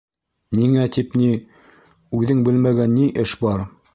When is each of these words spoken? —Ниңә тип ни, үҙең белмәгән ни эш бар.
—Ниңә 0.59 0.85
тип 0.95 1.11
ни, 1.23 1.27
үҙең 2.21 2.41
белмәгән 2.49 2.95
ни 2.99 3.13
эш 3.25 3.37
бар. 3.45 3.65